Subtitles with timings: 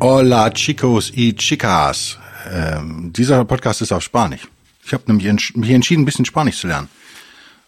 [0.00, 2.18] Hola chicos y chicas.
[2.48, 4.42] Ähm, dieser Podcast ist auf Spanisch.
[4.84, 6.88] Ich habe nämlich entsch mich entschieden, ein bisschen Spanisch zu lernen.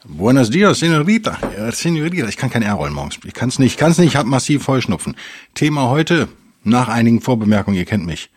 [0.04, 1.38] Buenos dias, señorita.
[1.72, 2.28] Señorita.
[2.28, 3.18] Ich kann kein R rollen morgens.
[3.24, 3.72] Ich kann es nicht.
[3.72, 4.10] Ich kann es nicht.
[4.10, 5.16] Ich habe massiv Heuschnupfen.
[5.54, 6.28] Thema heute,
[6.62, 8.30] nach einigen Vorbemerkungen, ihr kennt mich.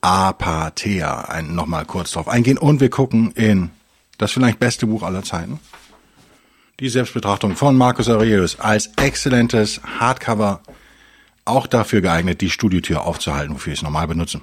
[0.00, 1.22] Apathea.
[1.22, 2.58] Ein, Nochmal kurz drauf eingehen.
[2.58, 3.70] Und wir gucken in
[4.18, 5.58] das vielleicht beste Buch aller Zeiten.
[6.78, 10.60] Die Selbstbetrachtung von Marcus Aurelius als exzellentes Hardcover
[11.50, 14.40] auch dafür geeignet, die Studiotür aufzuhalten, wofür ich es normal benutze.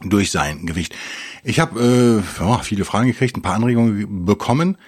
[0.00, 0.94] Durch sein Gewicht.
[1.42, 4.78] Ich habe äh, viele Fragen gekriegt, ein paar Anregungen bekommen.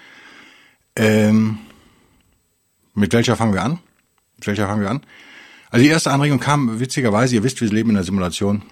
[0.95, 1.57] Ähm,
[2.93, 3.79] mit welcher fangen wir an?
[4.37, 5.01] Mit welcher fangen wir an?
[5.69, 8.63] Also die erste Anregung kam witzigerweise, ihr wisst, wir leben in einer Simulation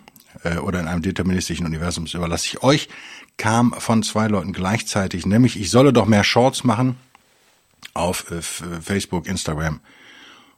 [0.43, 2.89] äh, oder in einem deterministischen Universum, das überlasse ich euch,
[3.37, 6.97] kam von zwei Leuten gleichzeitig, nämlich ich solle doch mehr Shorts machen
[7.93, 9.79] auf äh, Facebook, Instagram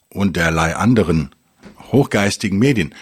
[0.09, 1.29] und derlei anderen
[1.91, 2.93] hochgeistigen Medien.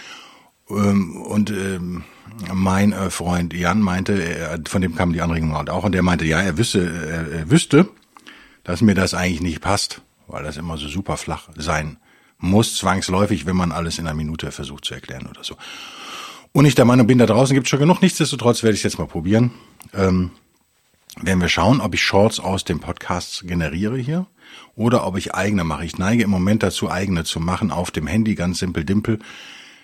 [0.68, 2.04] Ähm, und ähm,
[2.52, 6.40] mein äh, Freund Jan meinte, von dem kam die Anregung auch, und der meinte, ja,
[6.40, 7.88] er wüsste, er wüsste,
[8.64, 11.98] dass mir das eigentlich nicht passt, weil das immer so super flach sein
[12.38, 15.56] muss, zwangsläufig, wenn man alles in einer Minute versucht zu erklären oder so.
[16.52, 18.02] Und ich der Meinung bin, da draußen gibt es schon genug.
[18.02, 19.52] Nichtsdestotrotz werde ich es jetzt mal probieren.
[19.94, 20.30] Ähm,
[21.20, 24.26] werden wir schauen, ob ich Shorts aus dem Podcast generiere hier
[24.74, 25.84] oder ob ich eigene mache.
[25.84, 29.18] Ich neige im Moment dazu, eigene zu machen auf dem Handy, ganz simpel dimpel.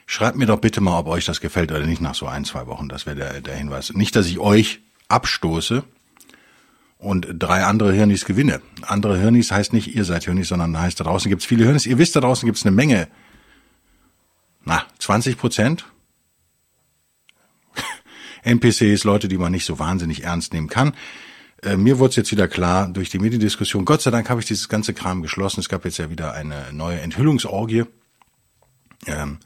[0.06, 2.66] Schreibt mir doch bitte mal, ob euch das gefällt oder nicht nach so ein, zwei
[2.66, 2.88] Wochen.
[2.88, 3.92] Das wäre der, der Hinweis.
[3.92, 5.84] Nicht, dass ich euch abstoße
[6.98, 8.60] und drei andere Hirnis gewinne.
[8.82, 11.86] Andere Hirnis heißt nicht, ihr seid Hirnis, sondern heißt, da draußen gibt es viele Hirnis.
[11.86, 13.08] Ihr wisst, da draußen gibt es eine Menge.
[14.64, 15.84] Na, 20 Prozent
[18.42, 20.94] NPCs, Leute, die man nicht so wahnsinnig ernst nehmen kann.
[21.62, 23.84] Äh, mir wurde es jetzt wieder klar durch die Mediendiskussion.
[23.84, 25.60] Gott sei Dank habe ich dieses ganze Kram geschlossen.
[25.60, 27.84] Es gab jetzt ja wieder eine neue Enthüllungsorgie.
[29.06, 29.38] Ähm,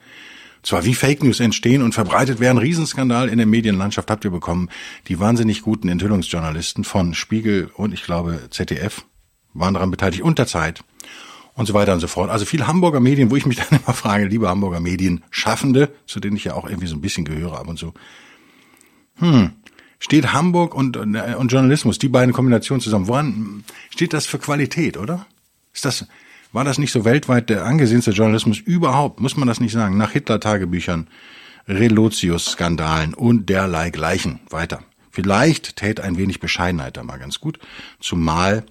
[0.63, 4.69] zwar wie Fake News entstehen und verbreitet werden, Riesenskandal in der Medienlandschaft habt ihr bekommen.
[5.09, 9.05] Die wahnsinnig guten Enthüllungsjournalisten von Spiegel und ich glaube ZDF
[9.55, 10.85] waren daran beteiligt und der Zeit
[11.55, 12.31] und so weiter und so fort.
[12.31, 16.21] Also viele Hamburger Medien, wo ich mich dann immer frage, liebe Hamburger Medien Schaffende, zu
[16.21, 17.95] denen ich ja auch irgendwie so ein bisschen gehöre ab und zu,
[19.17, 19.53] hm,
[20.01, 23.07] steht Hamburg und, äh, und Journalismus, die beiden Kombinationen zusammen.
[23.07, 25.27] Woran steht das für Qualität, oder?
[25.73, 26.07] Ist das,
[26.53, 29.21] war das nicht so weltweit der angesehenste Journalismus überhaupt?
[29.21, 29.97] Muss man das nicht sagen?
[29.97, 31.07] Nach Hitler-Tagebüchern,
[31.69, 34.41] Relotius-Skandalen und derlei Gleichen.
[34.49, 34.83] Weiter.
[35.13, 37.59] Vielleicht täte ein wenig Bescheidenheit da mal ganz gut.
[38.01, 38.65] Zumal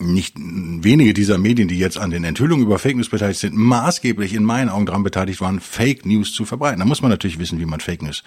[0.00, 4.32] nicht wenige dieser Medien, die jetzt an den Enthüllungen über Fake News beteiligt sind, maßgeblich
[4.32, 6.78] in meinen Augen daran beteiligt waren, Fake News zu verbreiten.
[6.78, 8.22] Da muss man natürlich wissen, wie man Fake News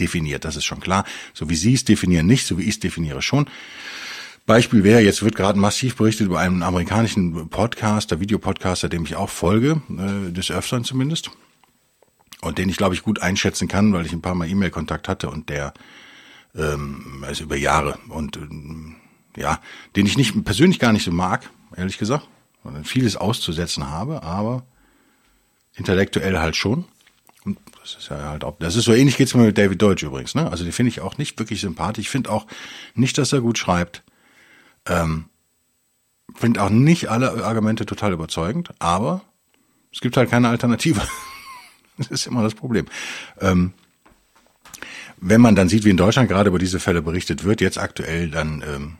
[0.00, 0.44] definiert.
[0.44, 1.04] Das ist schon klar.
[1.34, 3.48] So wie Sie es definieren, nicht, so wie ich es definiere schon.
[4.44, 9.30] Beispiel wäre, jetzt wird gerade massiv berichtet über einen amerikanischen Podcaster, Videopodcaster, dem ich auch
[9.30, 11.30] folge, äh, des Öfteren zumindest.
[12.40, 15.30] Und den ich, glaube ich, gut einschätzen kann, weil ich ein paar Mal E-Mail-Kontakt hatte
[15.30, 15.72] und der
[16.56, 18.96] ähm, also über Jahre und ähm,
[19.36, 19.60] ja,
[19.96, 22.28] den ich nicht persönlich gar nicht so mag, ehrlich gesagt,
[22.64, 24.64] weil vieles auszusetzen habe, aber
[25.74, 26.84] intellektuell halt schon.
[27.44, 30.02] Und das ist ja halt auch, das ist so ähnlich geht's mir mit David Deutsch
[30.02, 30.50] übrigens, ne?
[30.50, 32.06] Also den finde ich auch nicht wirklich sympathisch.
[32.06, 32.46] Ich finde auch
[32.94, 34.02] nicht, dass er gut schreibt.
[34.86, 35.26] Ähm,
[36.34, 39.22] finde auch nicht alle Argumente total überzeugend, aber
[39.92, 41.02] es gibt halt keine Alternative.
[41.98, 42.86] das ist immer das Problem.
[43.40, 43.72] Ähm,
[45.18, 48.30] wenn man dann sieht, wie in Deutschland gerade über diese Fälle berichtet wird, jetzt aktuell,
[48.30, 48.98] dann ähm,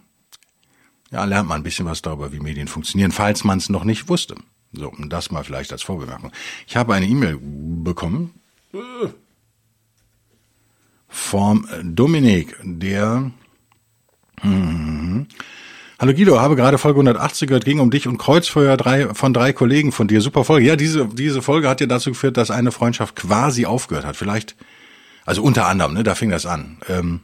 [1.11, 4.09] ja, lernt man ein bisschen was darüber, wie Medien funktionieren, falls man es noch nicht
[4.09, 4.37] wusste.
[4.73, 6.33] So, und das mal vielleicht als Vorbemerkung.
[6.67, 8.35] Ich habe eine E-Mail bekommen
[11.09, 13.31] vom Dominik, der
[14.41, 15.27] hm,
[16.03, 19.53] Hallo Guido, habe gerade Folge 180 gehört, ging um dich und Kreuzfeuer drei, von drei
[19.53, 20.21] Kollegen von dir.
[20.21, 20.67] Super Folge.
[20.67, 24.17] Ja, diese, diese Folge hat ja dazu geführt, dass eine Freundschaft quasi aufgehört hat.
[24.17, 24.57] Vielleicht,
[25.25, 26.79] also unter anderem, ne, da fing das an.
[26.89, 27.21] Ähm,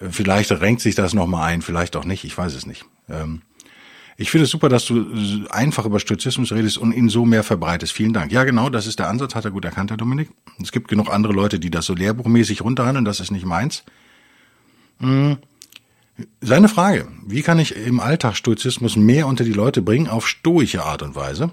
[0.00, 2.86] vielleicht renkt sich das nochmal ein, vielleicht auch nicht, ich weiß es nicht.
[3.08, 3.42] Ähm,
[4.16, 7.92] ich finde es super, dass du einfach über Stoizismus redest und ihn so mehr verbreitest.
[7.92, 8.30] Vielen Dank.
[8.30, 10.30] Ja, genau, das ist der Ansatz, hat er gut erkannt, Herr Dominik.
[10.62, 13.82] Es gibt genug andere Leute, die das so lehrbuchmäßig runterhandeln, das ist nicht meins.
[15.00, 15.38] Hm.
[16.40, 20.84] Seine Frage, wie kann ich im Alltag Stoizismus mehr unter die Leute bringen, auf stoische
[20.84, 21.50] Art und Weise?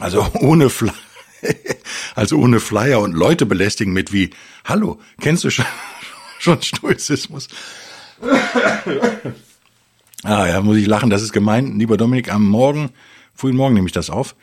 [0.00, 0.94] Also ohne Flyer,
[2.16, 4.30] also ohne Flyer und Leute belästigen mit wie,
[4.64, 5.66] hallo, kennst du schon,
[6.40, 7.46] schon Stoizismus?
[10.24, 11.78] Ah ja, muss ich lachen, das ist gemein.
[11.78, 12.90] Lieber Dominik, am Morgen,
[13.34, 14.36] frühen Morgen nehme ich das auf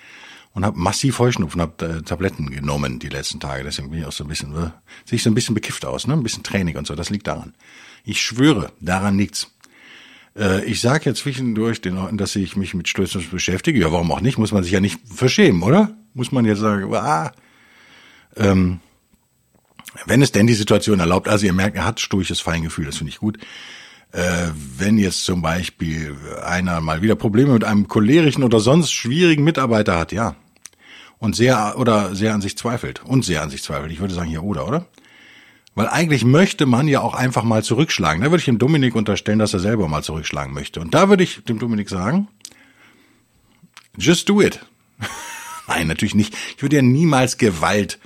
[0.53, 3.63] und habe massiv Heuschnupfen, habe äh, Tabletten genommen die letzten Tage.
[3.63, 4.71] Deswegen bin ich auch so ein bisschen, äh,
[5.05, 6.13] sehe ich so ein bisschen bekifft aus, ne?
[6.13, 6.95] ein bisschen Training und so.
[6.95, 7.53] Das liegt daran.
[8.03, 9.51] Ich schwöre, daran liegt's.
[10.35, 13.79] Äh, ich sage ja zwischendurch den Leuten, dass ich mich mit Stoizismus beschäftige.
[13.79, 14.39] Ja, warum auch nicht?
[14.39, 15.95] Muss man sich ja nicht verschämen, oder?
[16.15, 17.31] Muss man jetzt sagen, ah,
[18.35, 18.79] ähm,
[20.05, 23.11] wenn es denn die Situation erlaubt, also ihr merkt, er hat stoisches Feingefühl, das finde
[23.11, 23.37] ich gut.
[24.11, 29.43] Äh, wenn jetzt zum Beispiel einer mal wieder Probleme mit einem cholerischen oder sonst schwierigen
[29.43, 30.35] Mitarbeiter hat, ja,
[31.19, 34.29] und sehr oder sehr an sich zweifelt und sehr an sich zweifelt, ich würde sagen
[34.29, 34.87] hier oder, oder?
[35.75, 38.23] Weil eigentlich möchte man ja auch einfach mal zurückschlagen.
[38.23, 40.79] Da würde ich dem Dominik unterstellen, dass er selber mal zurückschlagen möchte.
[40.79, 42.27] Und da würde ich dem Dominik sagen,
[43.95, 44.65] just do it.
[45.67, 46.35] Nein, natürlich nicht.
[46.55, 47.99] Ich würde ja niemals Gewalt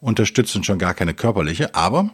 [0.00, 2.10] unterstützen, schon gar keine körperliche, aber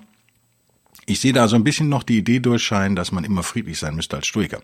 [1.08, 3.94] ich sehe da so ein bisschen noch die Idee durchscheinen, dass man immer friedlich sein
[3.94, 4.60] müsste als Stoiker.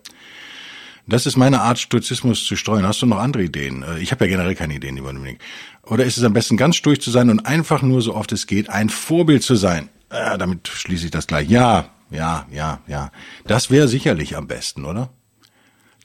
[1.06, 2.86] Das ist meine Art, Stoizismus zu streuen.
[2.86, 3.82] Hast du noch andere Ideen?
[3.82, 5.38] Äh, ich habe ja generell keine Ideen, lieber Dominik.
[5.82, 8.46] Oder ist es am besten, ganz stoisch zu sein und einfach nur, so oft es
[8.46, 9.90] geht, ein Vorbild zu sein?
[10.08, 11.48] Äh, damit schließe ich das gleich.
[11.48, 13.10] Ja, ja, ja, ja.
[13.46, 15.10] Das wäre sicherlich am besten, oder?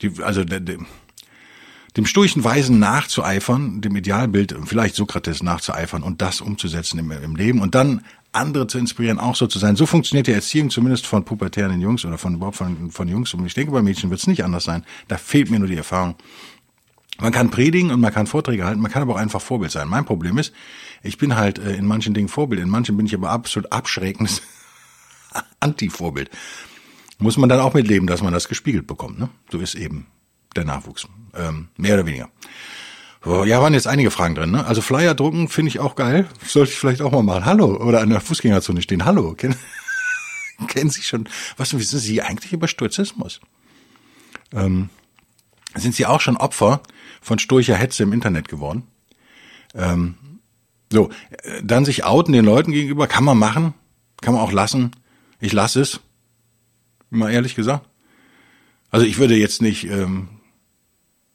[0.01, 0.79] Die, also de, de,
[1.99, 7.59] dem stoischen Weisen nachzueifern, dem Idealbild, vielleicht Sokrates nachzueifern und das umzusetzen im, im Leben
[7.59, 9.75] und dann andere zu inspirieren, auch so zu sein.
[9.75, 13.33] So funktioniert die Erziehung zumindest von pubertären Jungs oder von überhaupt von, von Jungs.
[13.33, 14.85] Und ich denke, bei Mädchen wird es nicht anders sein.
[15.09, 16.15] Da fehlt mir nur die Erfahrung.
[17.19, 19.89] Man kann predigen und man kann Vorträge halten, man kann aber auch einfach Vorbild sein.
[19.89, 20.53] Mein Problem ist,
[21.03, 24.41] ich bin halt äh, in manchen Dingen Vorbild, in manchen bin ich aber absolut abschreckendes
[25.59, 26.29] Anti-Vorbild.
[27.17, 29.19] Muss man dann auch mitleben, dass man das gespiegelt bekommt.
[29.19, 29.27] Ne?
[29.51, 30.05] So ist eben
[30.55, 31.07] der Nachwuchs.
[31.35, 32.29] Ähm, mehr oder weniger.
[33.25, 34.51] Ja, waren jetzt einige Fragen drin.
[34.51, 34.65] Ne?
[34.65, 36.27] Also Flyer drucken finde ich auch geil.
[36.45, 37.45] Sollte ich vielleicht auch mal machen.
[37.45, 37.75] Hallo.
[37.75, 39.03] Oder an der Fußgängerzone stehen.
[39.03, 39.33] Hallo.
[39.33, 39.57] Kennen,
[40.67, 43.41] kennen Sie schon, was wissen Sie eigentlich über Stoizismus?
[44.53, 44.89] Ähm,
[45.75, 46.81] sind Sie auch schon Opfer
[47.21, 48.83] von stoischer Hetze im Internet geworden?
[49.75, 50.15] Ähm,
[50.91, 51.11] so,
[51.61, 53.73] dann sich outen den Leuten gegenüber, kann man machen,
[54.21, 54.91] kann man auch lassen.
[55.39, 55.99] Ich lasse es,
[57.09, 57.85] mal ehrlich gesagt.
[58.89, 60.29] Also ich würde jetzt nicht ähm,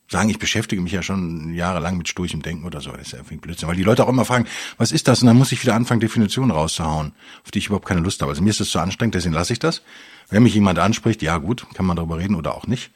[0.08, 2.90] sagen, ich beschäftige mich ja schon jahrelang mit stoischem Denken oder so.
[2.92, 3.68] Das ist ja irgendwie Blödsinn.
[3.68, 4.46] Weil die Leute auch immer fragen,
[4.76, 5.22] was ist das?
[5.22, 7.12] Und dann muss ich wieder anfangen, Definitionen rauszuhauen,
[7.44, 8.30] auf die ich überhaupt keine Lust habe.
[8.30, 9.82] Also mir ist das zu anstrengend, deswegen lasse ich das.
[10.30, 12.90] Wenn mich jemand anspricht, ja gut, kann man darüber reden oder auch nicht.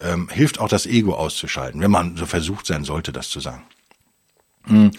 [0.00, 3.62] Ähm, hilft auch das Ego auszuschalten, wenn man so versucht sein sollte, das zu sagen.
[4.64, 4.90] Hm.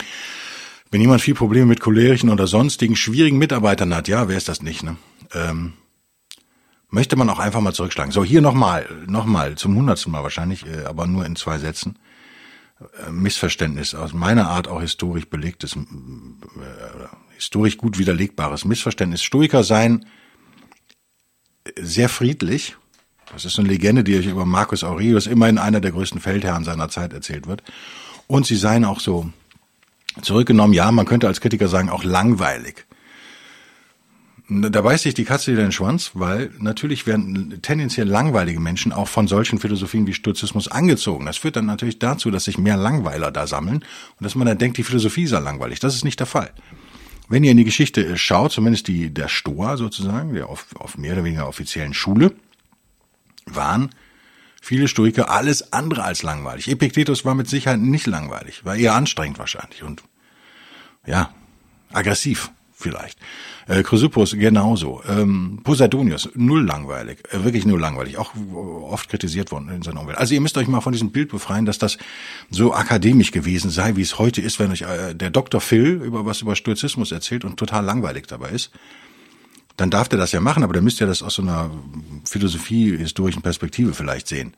[0.92, 4.62] Wenn jemand viel Probleme mit cholerischen oder sonstigen schwierigen Mitarbeitern hat, ja, wer ist das
[4.62, 4.98] nicht, ne?
[5.34, 5.74] Ähm,
[6.94, 8.12] möchte man auch einfach mal zurückschlagen.
[8.12, 11.98] So, hier nochmal, nochmal, zum hundertsten Mal wahrscheinlich, äh, aber nur in zwei Sätzen.
[12.80, 15.80] Äh, Missverständnis, aus meiner Art auch historisch belegtes, äh,
[17.36, 19.24] historisch gut widerlegbares Missverständnis.
[19.24, 20.06] Stoiker sein
[21.82, 22.76] sehr friedlich.
[23.32, 26.90] Das ist eine Legende, die euch über Marcus Aurelius, immerhin einer der größten Feldherren seiner
[26.90, 27.64] Zeit erzählt wird.
[28.28, 29.32] Und sie seien auch so
[30.22, 32.86] zurückgenommen, ja, man könnte als Kritiker sagen, auch langweilig.
[34.50, 39.08] Da beißt sich die Katze wieder den Schwanz, weil natürlich werden tendenziell langweilige Menschen auch
[39.08, 41.26] von solchen Philosophien wie Sturzismus angezogen.
[41.26, 44.58] Das führt dann natürlich dazu, dass sich mehr Langweiler da sammeln und dass man dann
[44.58, 45.80] denkt, die Philosophie sei langweilig.
[45.80, 46.52] Das ist nicht der Fall.
[47.30, 51.14] Wenn ihr in die Geschichte schaut, zumindest die der Stoa sozusagen, der auf, auf mehr
[51.14, 52.34] oder weniger offiziellen Schule,
[53.46, 53.92] waren
[54.62, 56.68] viele Stoiker alles andere als langweilig.
[56.68, 60.04] Epiktetus war mit Sicherheit nicht langweilig, war eher anstrengend wahrscheinlich und
[61.06, 61.34] ja,
[61.94, 62.52] aggressiv
[62.84, 63.18] vielleicht.
[63.68, 65.02] Äh, Chrysippus genauso.
[65.08, 68.34] Ähm, Poseidonius, null langweilig, äh, wirklich null langweilig, auch
[68.84, 70.18] oft kritisiert worden in seiner Umwelt.
[70.18, 71.98] Also ihr müsst euch mal von diesem Bild befreien, dass das
[72.52, 75.62] so akademisch gewesen sei, wie es heute ist, wenn euch äh, der Dr.
[75.62, 78.72] Phil über was über Stoizismus erzählt und total langweilig dabei ist.
[79.78, 81.72] Dann darf der das ja machen, aber dann müsst ihr das aus so einer
[82.26, 84.54] philosophie-historischen Perspektive vielleicht sehen.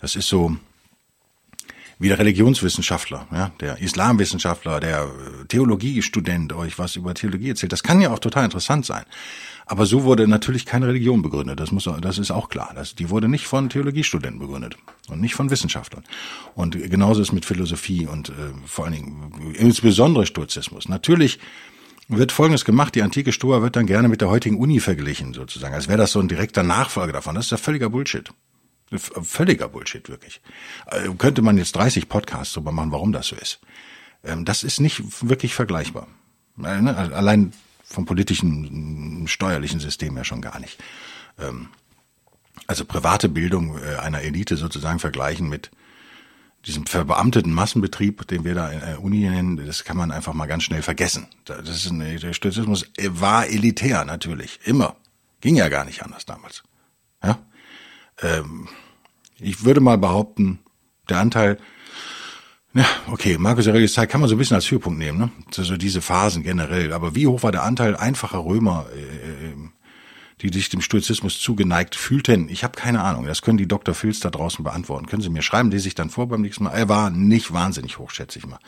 [0.00, 0.56] Das ist so,
[2.00, 7.72] wie der Religionswissenschaftler, ja, der Islamwissenschaftler, der äh, Theologiestudent euch was über Theologie erzählt.
[7.72, 9.04] Das kann ja auch total interessant sein.
[9.66, 11.60] Aber so wurde natürlich keine Religion begründet.
[11.60, 12.72] Das muss, das ist auch klar.
[12.74, 14.76] Das, die wurde nicht von Theologiestudenten begründet
[15.08, 16.02] und nicht von Wissenschaftlern.
[16.54, 18.32] Und genauso ist mit Philosophie und äh,
[18.64, 20.88] vor allen Dingen insbesondere Stoizismus.
[20.88, 21.38] Natürlich
[22.08, 25.74] wird Folgendes gemacht, die antike Stoa wird dann gerne mit der heutigen Uni verglichen, sozusagen,
[25.74, 27.34] als wäre das so ein direkter Nachfolger davon.
[27.34, 28.32] Das ist ja völliger Bullshit.
[28.98, 30.40] Völliger Bullshit, wirklich.
[30.86, 33.60] Äh, könnte man jetzt 30 Podcasts darüber machen, warum das so ist.
[34.24, 36.08] Ähm, das ist nicht wirklich vergleichbar.
[36.58, 37.52] Äh, ne, allein
[37.84, 40.82] vom politischen, steuerlichen System ja schon gar nicht.
[41.38, 41.68] Ähm,
[42.66, 45.70] also private Bildung äh, einer Elite sozusagen vergleichen mit
[46.66, 50.46] diesem verbeamteten Massenbetrieb, den wir da in der Uni nennen, das kann man einfach mal
[50.46, 51.26] ganz schnell vergessen.
[51.44, 54.96] Das ist ein, der Stoizismus war elitär natürlich, immer.
[55.40, 56.62] Ging ja gar nicht anders damals.
[57.22, 57.38] Ja?
[58.22, 58.68] Ähm,
[59.38, 60.60] ich würde mal behaupten,
[61.08, 61.58] der Anteil,
[62.72, 65.30] ja, okay, Markus Aurelius Zeit kann man so ein bisschen als Höhepunkt nehmen, ne?
[65.50, 66.92] So diese Phasen generell.
[66.92, 69.56] Aber wie hoch war der Anteil einfacher Römer, äh,
[70.40, 72.48] die sich dem Stoizismus zugeneigt fühlten?
[72.48, 73.26] Ich habe keine Ahnung.
[73.26, 73.92] Das können die Dr.
[73.94, 75.06] Phils da draußen beantworten.
[75.06, 76.70] Können Sie mir schreiben, lese ich dann vor beim nächsten Mal.
[76.70, 78.60] Er war nicht wahnsinnig hoch, schätze ich mal.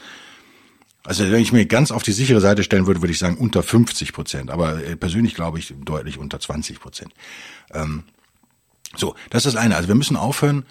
[1.04, 3.62] Also wenn ich mir ganz auf die sichere Seite stellen würde, würde ich sagen unter
[3.62, 4.50] 50 Prozent.
[4.50, 7.12] Aber äh, persönlich glaube ich deutlich unter 20 Prozent.
[7.72, 8.02] Ähm,
[8.96, 9.76] so, das ist eine.
[9.76, 10.64] Also wir müssen aufhören,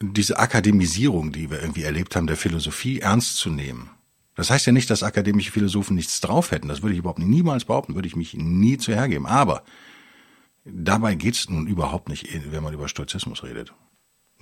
[0.00, 3.90] diese Akademisierung, die wir irgendwie erlebt haben, der Philosophie ernst zu nehmen.
[4.34, 6.68] Das heißt ja nicht, dass akademische Philosophen nichts drauf hätten.
[6.68, 9.26] Das würde ich überhaupt niemals behaupten, würde ich mich nie zu hergeben.
[9.26, 9.62] Aber
[10.64, 13.74] dabei geht's nun überhaupt nicht, wenn man über Stoizismus redet.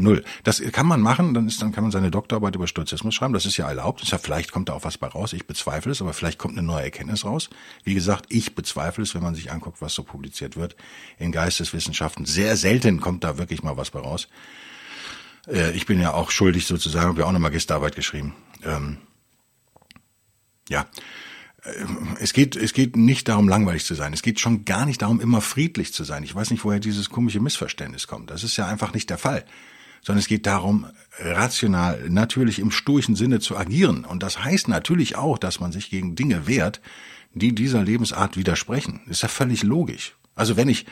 [0.01, 0.25] Null.
[0.45, 3.33] Das kann man machen, dann ist, dann kann man seine Doktorarbeit über Stoizismus schreiben.
[3.33, 4.03] Das ist ja erlaubt.
[4.03, 5.33] Ist ja, vielleicht kommt da auch was bei raus.
[5.33, 7.51] Ich bezweifle es, aber vielleicht kommt eine neue Erkenntnis raus.
[7.85, 10.77] Wie gesagt, ich bezweifle es, wenn man sich anguckt, was so publiziert wird
[11.19, 12.27] in Geisteswissenschaften.
[12.27, 14.29] Sehr selten kommt da wirklich mal was bei raus.
[15.47, 18.35] Äh, ich bin ja auch schuldig sozusagen, habe ja auch eine Magisterarbeit geschrieben.
[18.65, 18.99] Ähm,
[20.69, 20.87] ja,
[21.63, 21.85] äh,
[22.21, 24.13] es geht, es geht nicht darum, langweilig zu sein.
[24.13, 26.23] Es geht schon gar nicht darum, immer friedlich zu sein.
[26.23, 28.31] Ich weiß nicht, woher dieses komische Missverständnis kommt.
[28.31, 29.45] Das ist ja einfach nicht der Fall.
[30.03, 30.87] Sondern es geht darum,
[31.19, 34.05] rational, natürlich im stoischen Sinne zu agieren.
[34.05, 36.81] Und das heißt natürlich auch, dass man sich gegen Dinge wehrt,
[37.33, 39.03] die dieser Lebensart widersprechen.
[39.07, 40.17] ist ja völlig logisch.
[40.35, 40.87] Also wenn ich,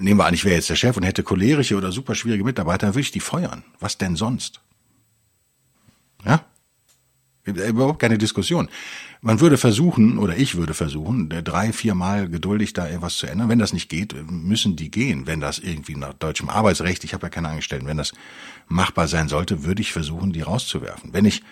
[0.00, 2.86] nehmen wir an, ich wäre jetzt der Chef und hätte cholerische oder super schwierige Mitarbeiter,
[2.86, 3.64] dann würde ich die feuern.
[3.78, 4.60] Was denn sonst?
[6.24, 6.44] Ja?
[7.44, 8.68] Überhaupt keine Diskussion.
[9.22, 13.48] Man würde versuchen, oder ich würde versuchen, drei, viermal geduldig da etwas zu ändern.
[13.48, 15.26] Wenn das nicht geht, müssen die gehen.
[15.26, 18.12] Wenn das irgendwie nach deutschem Arbeitsrecht, ich habe ja keine Angestellten, wenn das
[18.68, 21.12] machbar sein sollte, würde ich versuchen, die rauszuwerfen.
[21.12, 21.42] Wenn ich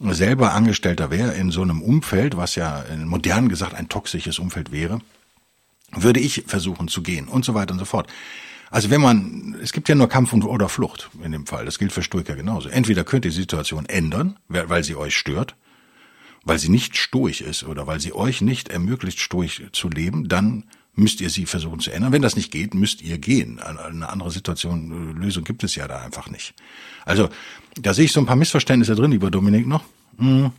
[0.00, 5.00] selber Angestellter wäre in so einem Umfeld, was ja modern gesagt ein toxisches Umfeld wäre,
[5.90, 8.08] würde ich versuchen zu gehen und so weiter und so fort.
[8.70, 11.64] Also wenn man, es gibt ja nur Kampf oder Flucht in dem Fall.
[11.64, 12.68] Das gilt für Stoiker genauso.
[12.68, 15.56] Entweder könnt ihr die Situation ändern, weil sie euch stört,
[16.44, 20.64] weil sie nicht stoisch ist oder weil sie euch nicht ermöglicht, stoisch zu leben, dann
[20.98, 22.12] müsst ihr sie versuchen zu ändern.
[22.12, 23.60] Wenn das nicht geht, müsst ihr gehen.
[23.60, 26.54] Eine andere Situation, äh, Lösung gibt es ja da einfach nicht.
[27.04, 27.28] Also,
[27.76, 29.84] da sehe ich so ein paar Missverständnisse drin, lieber Dominik, noch.
[30.18, 30.50] Hm.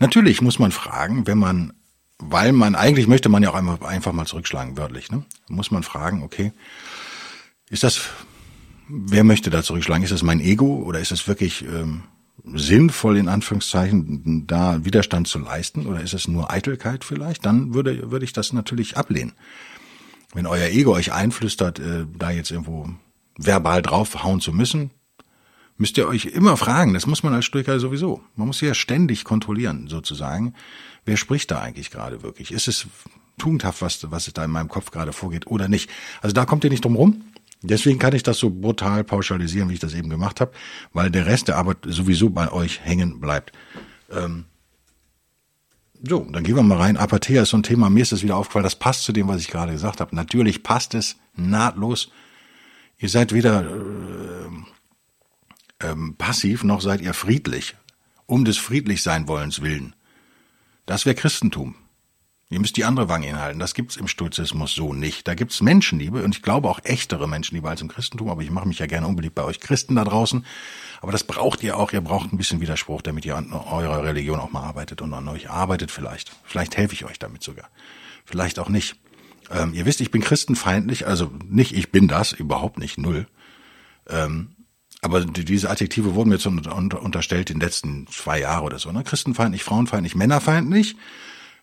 [0.00, 1.72] Natürlich muss man fragen, wenn man
[2.18, 5.10] weil man eigentlich möchte man ja auch einfach, einfach mal zurückschlagen, wörtlich.
[5.10, 5.24] Ne?
[5.48, 6.52] Muss man fragen, okay,
[7.70, 8.02] ist das,
[8.88, 10.04] wer möchte da zurückschlagen?
[10.04, 12.04] Ist das mein Ego oder ist es wirklich ähm,
[12.44, 15.86] sinnvoll, in Anführungszeichen, da Widerstand zu leisten?
[15.86, 17.44] Oder ist es nur Eitelkeit vielleicht?
[17.44, 19.32] Dann würde, würde ich das natürlich ablehnen.
[20.34, 22.88] Wenn euer Ego euch einflüstert, äh, da jetzt irgendwo
[23.36, 24.90] verbal draufhauen zu müssen,
[25.76, 28.22] müsst ihr euch immer fragen, das muss man als Stoiker sowieso.
[28.36, 30.54] Man muss ja ständig kontrollieren, sozusagen.
[31.04, 32.52] Wer spricht da eigentlich gerade wirklich?
[32.52, 32.86] Ist es
[33.38, 35.90] tugendhaft, was, was da in meinem Kopf gerade vorgeht oder nicht?
[36.22, 37.24] Also da kommt ihr nicht drum rum.
[37.62, 40.52] Deswegen kann ich das so brutal pauschalisieren, wie ich das eben gemacht habe,
[40.92, 43.52] weil der Rest der Arbeit sowieso bei euch hängen bleibt.
[44.12, 44.44] Ähm
[46.06, 46.98] so, dann gehen wir mal rein.
[46.98, 47.88] Apathia ist so ein Thema.
[47.88, 48.64] Mir ist das wieder aufgefallen.
[48.64, 50.14] Das passt zu dem, was ich gerade gesagt habe.
[50.14, 52.10] Natürlich passt es nahtlos.
[52.98, 54.48] Ihr seid weder äh,
[55.84, 57.76] ähm, passiv, noch seid ihr friedlich,
[58.26, 59.94] um des friedlich sein wollens willen.
[60.86, 61.74] Das wäre Christentum.
[62.50, 63.58] Ihr müsst die andere Wange hinhalten.
[63.58, 65.26] Das gibt's im Stoizismus so nicht.
[65.26, 68.68] Da gibt's Menschenliebe und ich glaube auch echtere Menschenliebe als im Christentum, aber ich mache
[68.68, 70.44] mich ja gerne unbeliebt bei euch Christen da draußen.
[71.00, 71.92] Aber das braucht ihr auch.
[71.92, 75.26] Ihr braucht ein bisschen Widerspruch, damit ihr an eurer Religion auch mal arbeitet und an
[75.28, 76.32] euch arbeitet vielleicht.
[76.44, 77.70] Vielleicht helfe ich euch damit sogar.
[78.24, 78.96] Vielleicht auch nicht.
[79.50, 83.26] Ähm, ihr wisst, ich bin christenfeindlich, also nicht ich bin das, überhaupt nicht, null.
[84.08, 84.54] Ähm,
[85.04, 88.90] aber diese Adjektive wurden mir jetzt unterstellt in den letzten zwei Jahren oder so.
[88.90, 89.04] Ne?
[89.04, 90.96] Christenfeindlich, frauenfeindlich, männerfeindlich,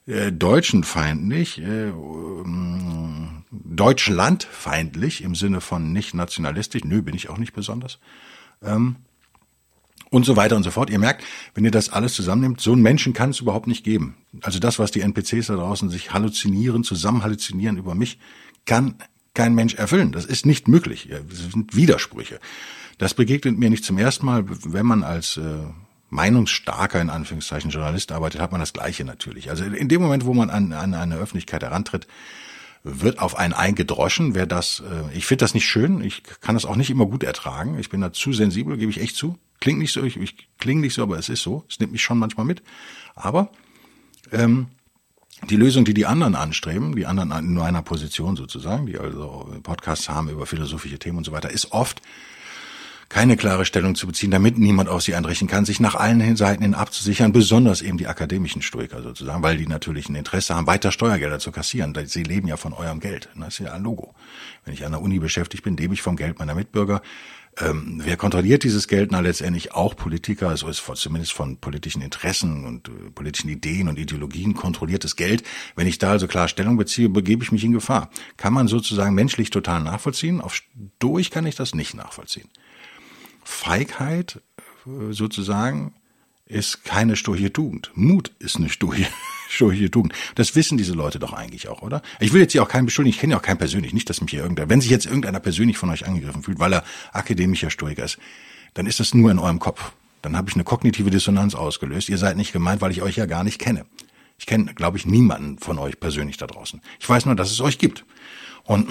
[0.06, 6.84] äh, deutschenfeindlich, äh, ähm, deutschlandfeindlich im Sinne von nicht nationalistisch.
[6.84, 7.98] Nö, bin ich auch nicht besonders.
[8.62, 8.98] Ähm,
[10.12, 10.92] und so weiter und so fort.
[10.92, 11.24] Ihr merkt,
[11.56, 14.18] wenn ihr das alles zusammennimmt, so einen Menschen kann es überhaupt nicht geben.
[14.44, 18.20] Also das, was die NPCs da draußen sich halluzinieren, zusammen halluzinieren über mich,
[18.68, 18.96] kann
[19.34, 20.12] kein Mensch erfüllen.
[20.12, 21.10] Das ist nicht möglich.
[21.28, 22.40] Das sind Widersprüche.
[23.02, 25.42] Das begegnet mir nicht zum ersten Mal, wenn man als äh,
[26.12, 29.50] meinungsstarker in Anführungszeichen Journalist arbeitet, hat man das Gleiche natürlich.
[29.50, 32.06] Also in dem Moment, wo man an, an eine Öffentlichkeit herantritt,
[32.84, 34.36] wird auf einen eingedroschen.
[34.36, 36.02] Wer das, äh, ich finde das nicht schön.
[36.02, 37.80] Ich kann das auch nicht immer gut ertragen.
[37.80, 39.36] Ich bin da zu sensibel, gebe ich echt zu.
[39.60, 41.66] Klingt nicht so, ich, ich klinge nicht so, aber es ist so.
[41.68, 42.62] Es nimmt mich schon manchmal mit.
[43.16, 43.50] Aber
[44.32, 44.68] ähm,
[45.50, 49.52] die Lösung, die die anderen anstreben, die anderen in nur einer Position sozusagen, die also
[49.64, 52.00] Podcasts haben über philosophische Themen und so weiter, ist oft
[53.12, 56.64] keine klare Stellung zu beziehen, damit niemand auf sie einrichten kann, sich nach allen Seiten
[56.64, 60.94] hin abzusichern, besonders eben die akademischen Stoiker sozusagen, weil die natürlich ein Interesse haben, weiter
[60.94, 61.94] Steuergelder zu kassieren.
[62.06, 63.28] Sie leben ja von eurem Geld.
[63.36, 64.16] Das ist ja ein Logo.
[64.64, 67.02] Wenn ich an der Uni beschäftigt bin, lebe ich vom Geld meiner Mitbürger.
[67.60, 69.12] Ähm, wer kontrolliert dieses Geld?
[69.12, 74.00] Na, letztendlich auch Politiker, also ist zumindest von politischen Interessen und äh, politischen Ideen und
[74.00, 75.44] Ideologien kontrolliertes Geld.
[75.76, 78.10] Wenn ich da also klar Stellung beziehe, begebe ich mich in Gefahr.
[78.38, 80.40] Kann man sozusagen menschlich total nachvollziehen?
[80.40, 80.62] Auf
[81.00, 82.48] durch kann ich das nicht nachvollziehen.
[83.44, 84.42] Feigheit
[84.86, 85.94] äh, sozusagen
[86.46, 87.92] ist keine sturche Tugend.
[87.96, 89.08] Mut ist eine sturche,
[89.50, 90.14] sturche Tugend.
[90.36, 92.02] Das wissen diese Leute doch eigentlich auch, oder?
[92.20, 94.22] Ich will jetzt hier auch keinen beschuldigen, ich kenne ja auch keinen persönlich, nicht, dass
[94.22, 96.84] mich hier irgendwer, wenn sich jetzt irgendeiner persönlich von euch angegriffen fühlt, weil er
[97.14, 98.18] akademischer Stoiker ist,
[98.74, 99.94] dann ist das nur in eurem Kopf.
[100.22, 102.10] Dann habe ich eine kognitive Dissonanz ausgelöst.
[102.10, 103.86] Ihr seid nicht gemeint, weil ich euch ja gar nicht kenne.
[104.38, 106.82] Ich kenne, glaube ich, niemanden von euch persönlich da draußen.
[107.00, 108.06] Ich weiß nur, dass es euch gibt.
[108.64, 108.88] Und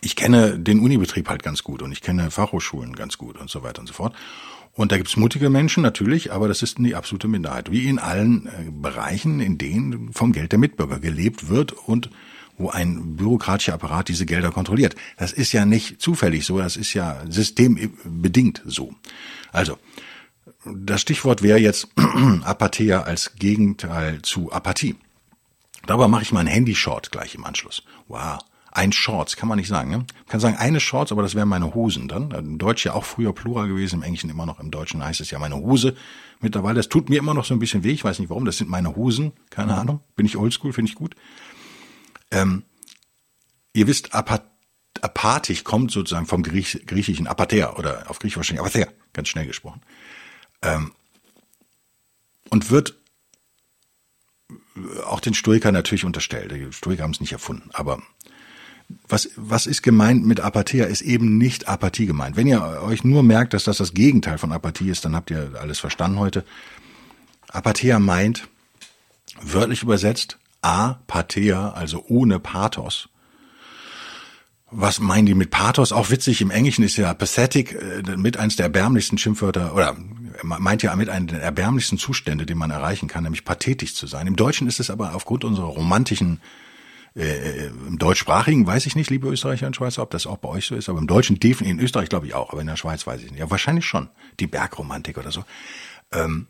[0.00, 3.62] ich kenne den Unibetrieb halt ganz gut und ich kenne Fachhochschulen ganz gut und so
[3.62, 4.14] weiter und so fort.
[4.72, 7.70] Und da gibt's mutige Menschen natürlich, aber das ist die absolute Minderheit.
[7.70, 12.10] Wie in allen äh, Bereichen, in denen vom Geld der Mitbürger gelebt wird und
[12.58, 14.94] wo ein bürokratischer Apparat diese Gelder kontrolliert.
[15.16, 18.94] Das ist ja nicht zufällig so, das ist ja systembedingt so.
[19.52, 19.78] Also,
[20.64, 21.88] das Stichwort wäre jetzt
[22.44, 24.96] Apathia als Gegenteil zu Apathie.
[25.86, 27.82] Dabei mache ich mal ein Handy-Short gleich im Anschluss.
[28.08, 28.38] Wow
[28.74, 29.88] ein Shorts, kann man nicht sagen.
[29.88, 29.98] Ne?
[29.98, 32.32] Man kann sagen eine Shorts, aber das wären meine Hosen dann.
[32.32, 35.30] Im Deutsch ja auch früher Plural gewesen, im Englischen immer noch, im Deutschen heißt es
[35.30, 35.96] ja meine Hose.
[36.40, 38.58] Mittlerweile, das tut mir immer noch so ein bisschen weh, ich weiß nicht warum, das
[38.58, 39.78] sind meine Hosen, keine mhm.
[39.78, 40.00] Ahnung.
[40.16, 41.14] Bin ich oldschool, finde ich gut.
[42.32, 42.64] Ähm,
[43.72, 44.44] ihr wisst, apath
[45.00, 49.82] apathisch kommt sozusagen vom Griech griechischen Apathea oder auf Griechisch wahrscheinlich Apathea, ganz schnell gesprochen.
[50.62, 50.92] Ähm,
[52.48, 52.96] und wird
[55.04, 56.52] auch den Stoiker natürlich unterstellt.
[56.52, 58.02] Die Stoiker haben es nicht erfunden, aber
[59.08, 62.36] was, was ist gemeint mit Apathia, ist eben nicht Apathie gemeint.
[62.36, 65.52] Wenn ihr euch nur merkt, dass das das Gegenteil von Apathie ist, dann habt ihr
[65.60, 66.44] alles verstanden heute.
[67.48, 68.48] Apathia meint,
[69.40, 73.08] wörtlich übersetzt, Apathia, also ohne Pathos.
[74.70, 75.92] Was meinen die mit Pathos?
[75.92, 79.96] Auch witzig, im Englischen ist ja pathetic äh, mit eins der erbärmlichsten Schimpfwörter, oder
[80.42, 84.26] meint ja mit einem der erbärmlichsten Zustände, den man erreichen kann, nämlich pathetisch zu sein.
[84.26, 86.40] Im Deutschen ist es aber aufgrund unserer romantischen
[87.16, 90.66] äh, Im deutschsprachigen weiß ich nicht, liebe Österreicher und Schweizer, ob das auch bei euch
[90.66, 93.06] so ist, aber im Deutschen definitiv, in Österreich glaube ich auch, aber in der Schweiz
[93.06, 93.40] weiß ich nicht.
[93.40, 94.08] Ja, wahrscheinlich schon.
[94.40, 95.44] Die Bergromantik oder so.
[96.12, 96.48] Ähm,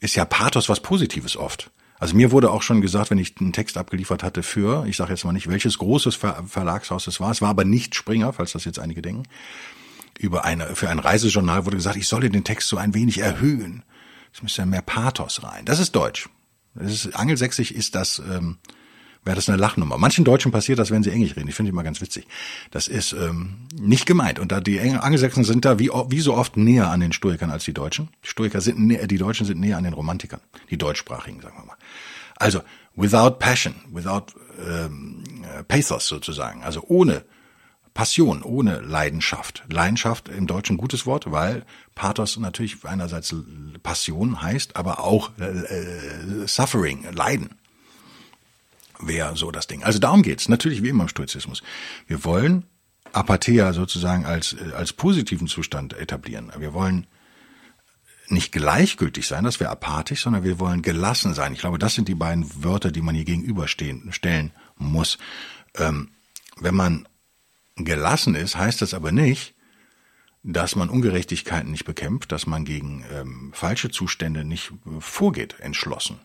[0.00, 1.70] ist ja Pathos was Positives oft.
[1.98, 5.12] Also mir wurde auch schon gesagt, wenn ich einen Text abgeliefert hatte für, ich sage
[5.12, 8.52] jetzt mal nicht, welches großes Ver Verlagshaus es war, es war aber nicht Springer, falls
[8.52, 9.22] das jetzt einige denken,
[10.18, 13.84] über eine, für ein Reisejournal wurde gesagt, ich solle den Text so ein wenig erhöhen.
[14.34, 15.64] Es müsste ja mehr Pathos rein.
[15.64, 16.28] Das ist Deutsch.
[16.74, 18.58] Das ist, Angelsächsisch ist das ähm,
[19.24, 19.98] wäre das eine Lachnummer.
[19.98, 21.48] Manchen Deutschen passiert das, wenn sie Englisch reden.
[21.48, 22.26] Ich finde ich immer ganz witzig.
[22.70, 24.38] Das ist ähm, nicht gemeint.
[24.38, 27.64] Und da die Angelsächsen sind da wie, wie so oft näher an den Stoikern als
[27.64, 28.08] die Deutschen.
[28.24, 31.64] Die Stoiker sind näher, die Deutschen sind näher an den Romantikern, die deutschsprachigen, sagen wir
[31.64, 31.76] mal.
[32.36, 32.62] Also
[32.96, 34.34] without passion, without
[34.66, 35.22] ähm,
[35.68, 37.24] pathos sozusagen, also ohne
[37.94, 39.64] Passion, ohne Leidenschaft.
[39.68, 43.34] Leidenschaft im Deutschen gutes Wort, weil Pathos natürlich einerseits
[43.82, 47.50] Passion heißt, aber auch äh, äh, Suffering, Leiden
[49.02, 49.82] wäre so das Ding.
[49.82, 50.48] Also darum geht's.
[50.48, 51.62] Natürlich wie immer im Stoizismus.
[52.06, 52.64] Wir wollen
[53.12, 56.52] Apathia sozusagen als, äh, als positiven Zustand etablieren.
[56.58, 57.06] Wir wollen
[58.28, 61.52] nicht gleichgültig sein, das wäre apathisch, sondern wir wollen gelassen sein.
[61.52, 65.18] Ich glaube, das sind die beiden Wörter, die man hier gegenüberstehen stellen muss.
[65.76, 66.10] Ähm,
[66.56, 67.06] wenn man
[67.76, 69.54] gelassen ist, heißt das aber nicht,
[70.42, 76.18] dass man Ungerechtigkeiten nicht bekämpft, dass man gegen ähm, falsche Zustände nicht äh, vorgeht, entschlossen.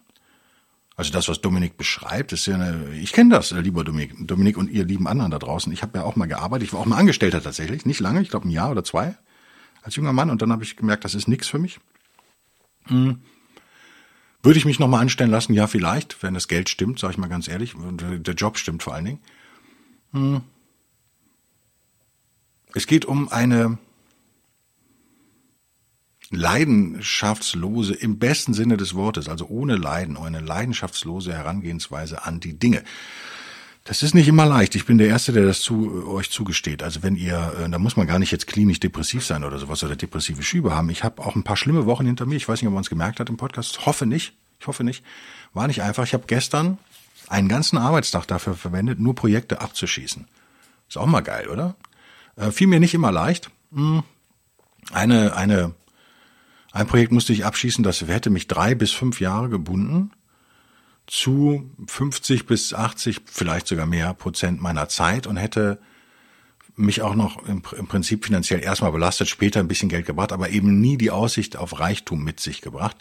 [0.97, 4.57] Also das, was Dominik beschreibt, ist ja eine, ich kenne das, äh, lieber Dominik, Dominik
[4.57, 5.71] und ihr lieben anderen da draußen.
[5.71, 8.29] Ich habe ja auch mal gearbeitet, ich war auch mal Angestellter tatsächlich, nicht lange, ich
[8.29, 9.15] glaube ein Jahr oder zwei
[9.83, 11.79] als junger Mann und dann habe ich gemerkt, das ist nichts für mich.
[12.87, 13.21] Hm.
[14.41, 15.53] Würde ich mich nochmal anstellen lassen?
[15.53, 18.81] Ja, vielleicht, wenn das Geld stimmt, sage ich mal ganz ehrlich, und der Job stimmt
[18.81, 19.19] vor allen Dingen.
[20.13, 20.41] Hm.
[22.73, 23.77] Es geht um eine
[26.29, 32.83] leidenschaftslose, im besten Sinne des Wortes, also ohne Leiden, eine leidenschaftslose Herangehensweise an die Dinge.
[33.87, 34.75] Das ist nicht immer leicht.
[34.75, 36.83] Ich bin der Erste, der das zu äh, euch zugesteht.
[36.83, 39.81] Also wenn ihr, äh, da muss man gar nicht jetzt klinisch depressiv sein oder sowas
[39.81, 40.89] oder depressive Schübe haben.
[40.89, 42.35] Ich habe auch ein paar schlimme Wochen hinter mir.
[42.35, 43.85] Ich weiß nicht, ob man es gemerkt hat im Podcast.
[43.85, 44.33] Hoffe nicht.
[44.59, 45.05] Ich hoffe nicht.
[45.53, 46.03] War nicht einfach.
[46.03, 46.77] Ich habe gestern
[47.29, 50.27] einen ganzen Arbeitstag dafür verwendet, nur Projekte abzuschießen.
[50.89, 51.75] Ist auch mal geil, oder?
[52.35, 53.49] Äh, fiel mir nicht immer leicht.
[53.71, 54.03] Hm.
[54.91, 55.73] Eine, eine
[56.71, 60.11] ein Projekt musste ich abschließen, das hätte mich drei bis fünf Jahre gebunden
[61.07, 65.79] zu 50 bis 80, vielleicht sogar mehr Prozent meiner Zeit und hätte
[66.75, 70.49] mich auch noch im, im Prinzip finanziell erstmal belastet, später ein bisschen Geld gebracht, aber
[70.49, 72.95] eben nie die Aussicht auf Reichtum mit sich gebracht.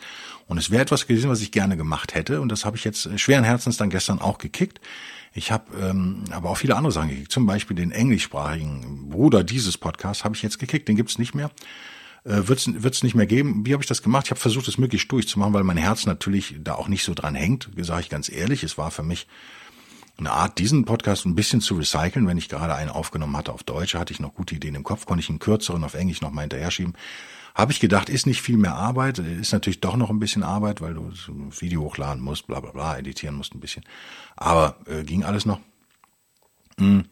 [0.47, 2.41] Und es wäre etwas gewesen, was ich gerne gemacht hätte.
[2.41, 4.81] Und das habe ich jetzt schweren Herzens dann gestern auch gekickt.
[5.35, 7.33] Ich habe ähm, aber auch viele andere Sachen gekickt.
[7.33, 10.89] Zum Beispiel den englischsprachigen Bruder dieses Podcasts habe ich jetzt gekickt.
[10.89, 11.51] Den gibt's nicht mehr.
[12.27, 13.65] Äh, Wird es nicht mehr geben.
[13.65, 14.27] Wie habe ich das gemacht?
[14.27, 17.35] Ich habe versucht, es möglichst durchzumachen, weil mein Herz natürlich da auch nicht so dran
[17.35, 18.65] hängt, sage ich ganz ehrlich.
[18.65, 19.29] Es war für mich
[20.19, 22.27] eine Art, diesen Podcast ein bisschen zu recyceln.
[22.27, 25.07] Wenn ich gerade einen aufgenommen hatte auf Deutsch, hatte ich noch gute Ideen im Kopf,
[25.07, 26.95] konnte ich einen kürzeren auf Englisch noch mal hinterher schieben.
[27.55, 30.81] Habe ich gedacht, ist nicht viel mehr Arbeit, ist natürlich doch noch ein bisschen Arbeit,
[30.81, 33.85] weil du ein Video hochladen musst, bla bla bla, editieren musst ein bisschen.
[34.37, 35.61] Aber äh, ging alles noch.
[36.79, 37.05] Hm.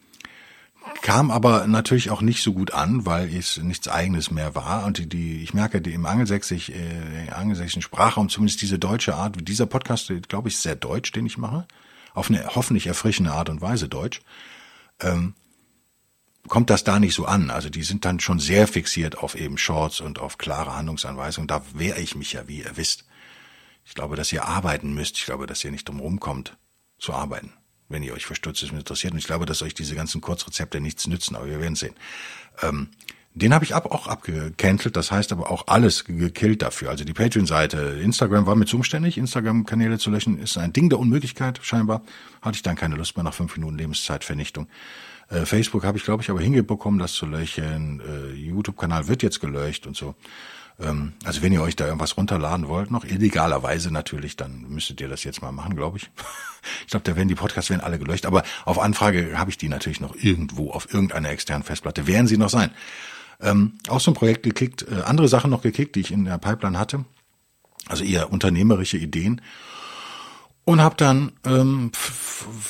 [1.01, 4.85] Kam aber natürlich auch nicht so gut an, weil es nichts eigenes mehr war.
[4.85, 9.35] Und die, die ich merke, die im angelsächsisch, äh, angelsächsischen Sprachraum, zumindest diese deutsche Art,
[9.47, 11.67] dieser Podcast, glaube ich, sehr deutsch, den ich mache,
[12.13, 14.21] auf eine hoffentlich erfrischende Art und Weise deutsch.
[14.99, 15.35] Ähm,
[16.47, 17.49] kommt das da nicht so an.
[17.49, 21.47] Also die sind dann schon sehr fixiert auf eben Shorts und auf klare Handlungsanweisungen.
[21.47, 23.05] Da wehre ich mich ja, wie ihr wisst.
[23.85, 25.17] Ich glaube, dass ihr arbeiten müsst.
[25.17, 26.57] Ich glaube, dass ihr nicht drum rumkommt
[26.97, 27.53] zu arbeiten,
[27.89, 29.13] wenn ihr euch für Sturzismus interessiert.
[29.13, 31.95] Und ich glaube, dass euch diese ganzen Kurzrezepte nichts nützen, aber wir werden sehen.
[32.61, 32.89] Ähm,
[33.35, 36.89] den habe ich ab, auch abgecancelt, das heißt aber auch alles gekillt dafür.
[36.89, 41.59] Also die Patreon-Seite, Instagram war mir zuständig, Instagram-Kanäle zu löschen, ist ein Ding der Unmöglichkeit
[41.61, 42.01] scheinbar.
[42.41, 44.67] Hatte ich dann keine Lust mehr nach fünf Minuten Lebenszeitvernichtung.
[45.29, 48.01] Äh, Facebook habe ich, glaube ich, aber hingebekommen, das zu löschen.
[48.01, 50.15] Äh, YouTube-Kanal wird jetzt gelöscht und so.
[50.79, 55.07] Ähm, also wenn ihr euch da irgendwas runterladen wollt, noch illegalerweise natürlich, dann müsstet ihr
[55.07, 56.09] das jetzt mal machen, glaube ich.
[56.81, 59.69] ich glaube, da werden die Podcasts werden alle gelöscht, aber auf Anfrage habe ich die
[59.69, 62.07] natürlich noch irgendwo auf irgendeiner externen Festplatte.
[62.07, 62.71] Werden sie noch sein.
[63.41, 66.37] Ähm, auch so ein Projekt gekickt, äh, andere Sachen noch gekickt, die ich in der
[66.37, 67.05] Pipeline hatte.
[67.87, 69.41] Also eher unternehmerische Ideen.
[70.65, 71.91] Und habe dann, ähm,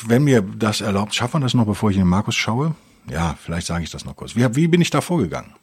[0.05, 2.75] wenn mir das erlaubt, schaffen wir das noch, bevor ich in den Markus schaue?
[3.09, 4.35] Ja, vielleicht sage ich das noch kurz.
[4.35, 5.53] Wie, wie bin ich da vorgegangen?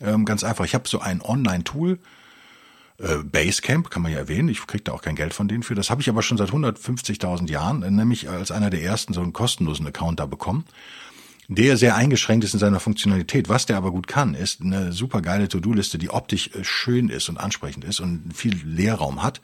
[0.00, 1.98] Ähm, ganz einfach, ich habe so ein Online-Tool,
[2.98, 5.76] äh, Basecamp, kann man ja erwähnen, ich kriege da auch kein Geld von denen für.
[5.76, 9.20] Das habe ich aber schon seit 150.000 Jahren, äh, nämlich als einer der ersten so
[9.20, 10.64] einen kostenlosen Account da bekommen,
[11.46, 13.48] der sehr eingeschränkt ist in seiner Funktionalität.
[13.48, 17.28] Was der aber gut kann, ist eine super geile To-Do-Liste, die optisch äh, schön ist
[17.28, 19.40] und ansprechend ist und viel Leerraum hat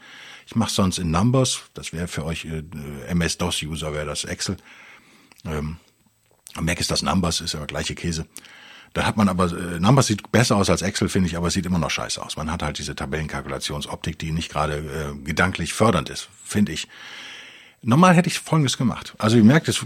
[0.47, 2.63] ich mache sonst in Numbers, das wäre für euch äh,
[3.09, 4.57] MS-DOS-User, wäre das Excel.
[5.45, 5.77] Ähm,
[6.61, 8.27] Mac ist das Numbers, ist aber gleiche Käse.
[8.93, 11.55] Da hat man aber, äh, Numbers sieht besser aus als Excel, finde ich, aber es
[11.55, 12.37] sieht immer noch scheiße aus.
[12.37, 16.89] Man hat halt diese Tabellenkalkulationsoptik, die nicht gerade äh, gedanklich fördernd ist, finde ich.
[17.83, 19.15] Normal hätte ich Folgendes gemacht.
[19.19, 19.85] Also ihr merkt, das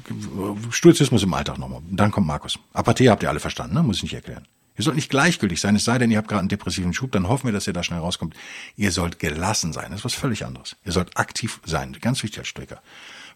[0.70, 1.83] Stoizismus im Alltag nochmal.
[1.90, 2.59] Dann kommt Markus.
[2.73, 3.83] Apathie habt ihr alle verstanden, ne?
[3.83, 4.46] muss ich nicht erklären.
[4.81, 7.29] Ihr sollt nicht gleichgültig sein, es sei denn, ihr habt gerade einen depressiven Schub, dann
[7.29, 8.35] hoffen wir, dass ihr da schnell rauskommt.
[8.79, 10.75] Ihr sollt gelassen sein, das ist was völlig anderes.
[10.87, 12.81] Ihr sollt aktiv sein, ganz wichtig als Stoiker.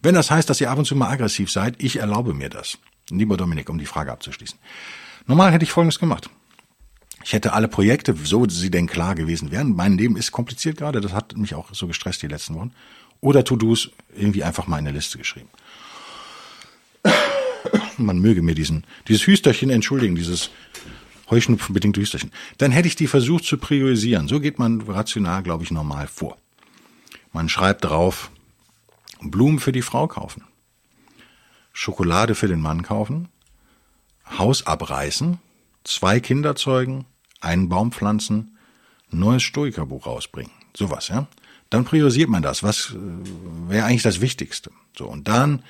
[0.00, 2.78] Wenn das heißt, dass ihr ab und zu mal aggressiv seid, ich erlaube mir das.
[3.10, 4.58] Lieber Dominik, um die Frage abzuschließen.
[5.26, 6.30] Normal hätte ich Folgendes gemacht.
[7.22, 9.76] Ich hätte alle Projekte, so sie denn klar gewesen wären.
[9.76, 12.72] Mein Leben ist kompliziert gerade, das hat mich auch so gestresst die letzten Wochen.
[13.20, 15.50] Oder To-Dos irgendwie einfach mal in eine Liste geschrieben.
[17.98, 20.48] Man möge mir diesen, dieses Hüsterchen entschuldigen, dieses
[21.30, 22.30] heuschnupfenbedingt Hüsterchen.
[22.58, 24.28] Dann hätte ich die versucht zu priorisieren.
[24.28, 26.36] So geht man rational, glaube ich, normal vor.
[27.32, 28.30] Man schreibt drauf,
[29.20, 30.44] Blumen für die Frau kaufen,
[31.72, 33.28] Schokolade für den Mann kaufen,
[34.38, 35.38] Haus abreißen,
[35.82, 37.06] zwei Kinder zeugen,
[37.40, 38.56] einen Baum pflanzen,
[39.10, 40.52] neues Stoikerbuch rausbringen.
[40.76, 41.26] Sowas, ja.
[41.70, 42.62] Dann priorisiert man das.
[42.62, 44.70] Was äh, wäre eigentlich das Wichtigste?
[44.96, 45.62] So, und dann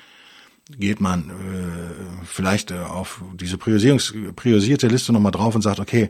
[0.69, 1.84] geht man äh,
[2.25, 6.09] vielleicht äh, auf diese Priorisierungs priorisierte Liste nochmal drauf und sagt, okay,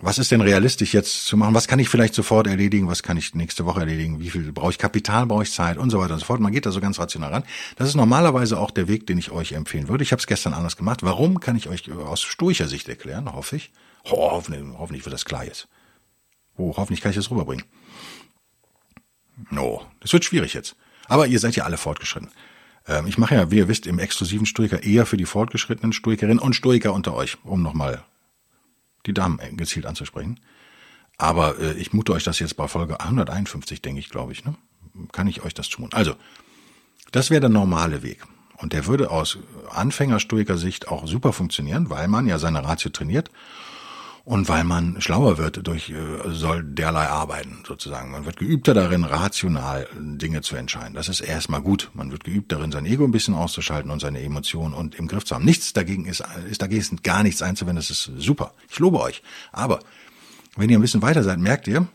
[0.00, 1.54] was ist denn realistisch jetzt zu machen?
[1.54, 2.88] Was kann ich vielleicht sofort erledigen?
[2.88, 4.20] Was kann ich nächste Woche erledigen?
[4.20, 5.24] Wie viel brauche ich Kapital?
[5.26, 5.78] Brauche ich Zeit?
[5.78, 6.40] Und so weiter und so fort.
[6.40, 7.44] Man geht da so ganz rational ran.
[7.76, 10.02] Das ist normalerweise auch der Weg, den ich euch empfehlen würde.
[10.02, 11.02] Ich habe es gestern anders gemacht.
[11.02, 13.72] Warum, kann ich euch aus stoischer Sicht erklären, hoffe ich.
[14.04, 15.68] Oh, hoffentlich, hoffentlich wird das klar jetzt.
[16.56, 17.64] Oh, hoffentlich kann ich das rüberbringen.
[19.50, 20.76] No, das wird schwierig jetzt.
[21.06, 22.30] Aber ihr seid ja alle fortgeschritten.
[22.86, 26.38] Ähm, ich mache ja, wie ihr wisst, im exklusiven Stoiker eher für die fortgeschrittenen Stoikerinnen
[26.38, 28.04] und Stoiker unter euch, um nochmal
[29.06, 30.40] die Damen gezielt anzusprechen.
[31.16, 34.44] Aber äh, ich mute euch das jetzt bei Folge 151, denke ich, glaube ich.
[34.44, 34.54] Ne?
[35.12, 35.96] Kann ich euch das zumuten?
[35.96, 36.14] Also,
[37.12, 38.24] das wäre der normale Weg.
[38.56, 39.38] Und der würde aus
[39.70, 43.30] Anfängerstoiker-Sicht auch super funktionieren, weil man ja seine Ratio trainiert
[44.24, 45.94] und weil man schlauer wird durch äh,
[46.28, 48.10] soll derlei arbeiten sozusagen.
[48.10, 50.94] Man wird geübter darin, rational Dinge zu entscheiden.
[50.94, 51.90] Das ist erstmal gut.
[51.92, 55.24] Man wird geübt darin, sein Ego ein bisschen auszuschalten und seine Emotionen und im Griff
[55.24, 55.44] zu haben.
[55.44, 57.76] Nichts dagegen ist, ist dagegen gar nichts einzuwenden.
[57.76, 58.54] Das ist super.
[58.70, 59.22] Ich lobe euch.
[59.52, 59.80] Aber
[60.56, 61.86] wenn ihr ein bisschen weiter seid, merkt ihr,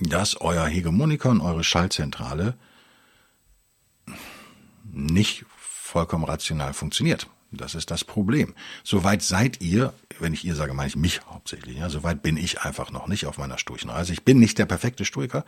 [0.00, 2.54] dass euer Hegemonikon, eure Schaltzentrale
[4.84, 7.26] nicht vollkommen rational funktioniert.
[7.52, 8.54] Das ist das Problem.
[8.82, 11.78] Soweit seid ihr, wenn ich ihr sage, meine ich mich hauptsächlich.
[11.78, 14.12] Ja, soweit bin ich einfach noch nicht auf meiner Stoichenreise.
[14.12, 15.44] Ich bin nicht der perfekte Stoiker.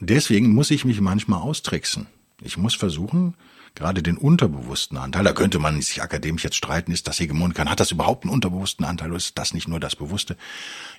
[0.00, 2.06] Deswegen muss ich mich manchmal austricksen.
[2.42, 3.34] Ich muss versuchen,
[3.74, 7.80] gerade den unterbewussten Anteil, da könnte man sich akademisch jetzt streiten, ist das Hegemoniker, hat
[7.80, 10.36] das überhaupt einen unterbewussten Anteil oder ist das nicht nur das Bewusste?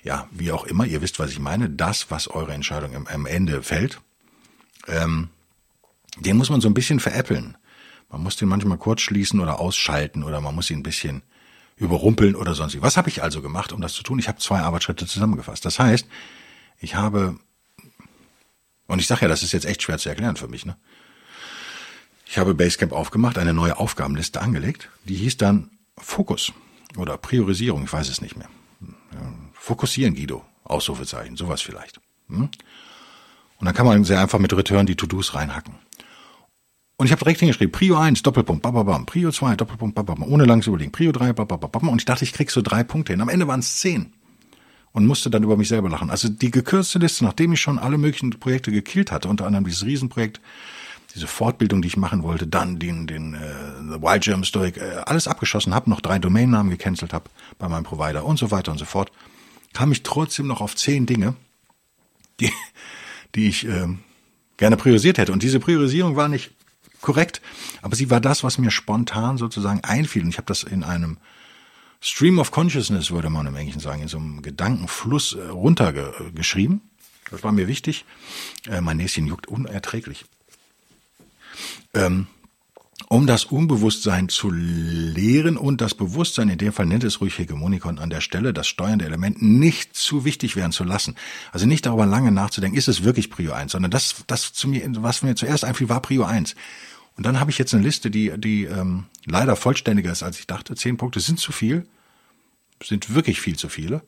[0.04, 3.62] Ja, wie auch immer, ihr wisst, was ich meine, das, was eure Entscheidung am Ende
[3.62, 4.00] fällt,
[4.86, 5.28] ähm,
[6.18, 7.56] den muss man so ein bisschen veräppeln.
[8.10, 11.22] Man muss den manchmal kurz schließen oder ausschalten oder man muss ihn ein bisschen
[11.76, 12.80] überrumpeln oder sonst.
[12.80, 14.18] Was habe ich also gemacht, um das zu tun?
[14.18, 15.64] Ich habe zwei Arbeitsschritte zusammengefasst.
[15.64, 16.06] Das heißt,
[16.78, 17.38] ich habe,
[18.86, 20.76] und ich sage ja, das ist jetzt echt schwer zu erklären für mich, ne?
[22.26, 26.52] Ich habe Basecamp aufgemacht, eine neue Aufgabenliste angelegt, die hieß dann Fokus
[26.96, 28.48] oder Priorisierung, ich weiß es nicht mehr.
[29.52, 32.00] Fokussieren, Guido, Ausrufezeichen, sowas vielleicht.
[32.28, 32.48] Hm?
[33.58, 35.74] Und dann kann man sehr einfach mit Return die To-Dos reinhacken.
[37.02, 40.68] Und ich habe direkt hingeschrieben, Prio 1, Doppelpunkt, bababam, Prio 2, Doppelpunkt, bababam, ohne langes
[40.68, 41.88] Überlegen, Prio 3, bababam.
[41.88, 43.20] Und ich dachte, ich krieg so drei Punkte hin.
[43.20, 44.12] Am Ende waren es zehn.
[44.92, 46.10] Und musste dann über mich selber lachen.
[46.10, 49.84] Also die gekürzte Liste, nachdem ich schon alle möglichen Projekte gekillt hatte, unter anderem dieses
[49.84, 50.40] Riesenprojekt,
[51.12, 53.38] diese Fortbildung, die ich machen wollte, dann den, den äh,
[53.94, 57.82] The Wild German Stoic, äh, alles abgeschossen habe, noch drei Domainnamen gecancelt habe bei meinem
[57.82, 59.10] Provider und so weiter und so fort,
[59.72, 61.34] kam ich trotzdem noch auf zehn Dinge,
[62.38, 62.52] die,
[63.34, 63.88] die ich äh,
[64.56, 65.32] gerne priorisiert hätte.
[65.32, 66.52] Und diese Priorisierung war nicht
[67.02, 67.42] korrekt,
[67.82, 70.22] aber sie war das, was mir spontan sozusagen einfiel.
[70.22, 71.18] Und ich habe das in einem
[72.00, 76.80] Stream of Consciousness, würde man im Englischen sagen, in so einem Gedankenfluss äh, runtergeschrieben.
[77.30, 78.04] Das war mir wichtig.
[78.68, 80.24] Äh, mein Näschen juckt unerträglich.
[81.94, 82.26] Ähm,
[83.08, 87.98] um das Unbewusstsein zu lehren und das Bewusstsein, in dem Fall nennt es ruhig Hegemonikon
[87.98, 91.16] an der Stelle, das steuernde Element nicht zu wichtig werden zu lassen.
[91.52, 94.82] Also nicht darüber lange nachzudenken, ist es wirklich Prio 1, sondern das, das zu mir,
[95.02, 96.54] was mir zuerst einfiel, war Prio 1.
[97.22, 100.48] Und dann habe ich jetzt eine Liste, die, die ähm, leider vollständiger ist, als ich
[100.48, 100.74] dachte.
[100.74, 101.86] Zehn Punkte sind zu viel,
[102.82, 104.02] sind wirklich viel zu viele.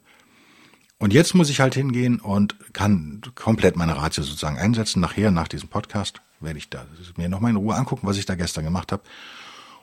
[0.98, 4.98] Und jetzt muss ich halt hingehen und kann komplett meine Ratio sozusagen einsetzen.
[4.98, 8.34] Nachher, nach diesem Podcast, werde ich da mir nochmal in Ruhe angucken, was ich da
[8.34, 9.04] gestern gemacht habe.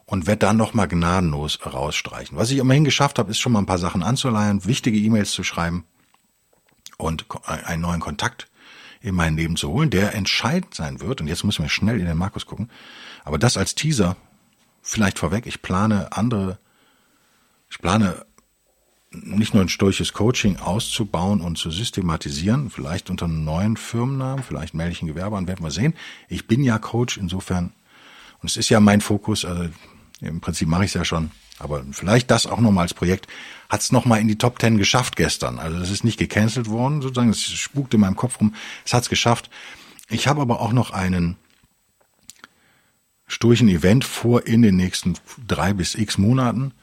[0.06, 2.38] Und werde dann nochmal gnadenlos rausstreichen.
[2.38, 5.46] Was ich immerhin geschafft habe, ist schon mal ein paar Sachen anzuleihen, wichtige E-Mails zu
[5.46, 5.86] schreiben
[6.98, 8.51] und einen neuen Kontakt
[9.02, 11.22] in mein Leben zu holen, der entscheidend sein wird.
[11.22, 12.70] Und jetzt müssen wir schnell in den Markus gucken.
[13.24, 14.16] Aber das als Teaser,
[14.82, 16.60] vielleicht vorweg, ich plane andere,
[17.70, 18.26] ich plane
[19.12, 24.74] nicht nur ein stoisches Coaching auszubauen und zu systematisieren, vielleicht unter einem neuen Firmennamen, vielleicht
[24.74, 25.94] melde ich ein Gewerbe an, werden wir sehen.
[26.30, 27.74] Ich bin ja Coach, insofern,
[28.40, 29.70] und es ist ja mein Fokus, also
[30.22, 33.28] im Prinzip mache ich es ja schon, aber vielleicht das auch nochmal als Projekt,
[33.70, 35.60] hat es nochmal in die Top Ten geschafft gestern.
[35.60, 38.54] Also das ist nicht gecancelt worden, sozusagen, es spukt in meinem Kopf rum,
[38.86, 39.50] es hat es geschafft.
[40.10, 41.38] Ich habe aber auch noch einen
[43.28, 45.14] sturchen Event vor in den nächsten
[45.48, 46.74] drei bis x Monaten,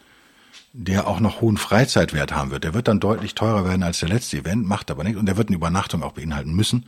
[0.73, 2.64] der auch noch hohen Freizeitwert haben wird.
[2.64, 5.19] Der wird dann deutlich teurer werden als der letzte Event, macht aber nichts.
[5.19, 6.87] Und der wird eine Übernachtung auch beinhalten müssen.